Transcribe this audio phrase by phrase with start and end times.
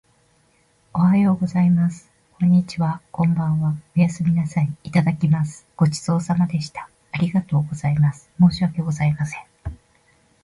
[0.95, 2.09] おはようございます。
[2.39, 3.01] こんにちは。
[3.11, 3.75] こんばんは。
[3.95, 4.73] おやすみなさい。
[4.83, 5.67] いただきます。
[5.77, 6.89] ごちそうさまでした。
[7.11, 8.27] ありがとうございます。
[8.39, 9.43] 申し訳ございません。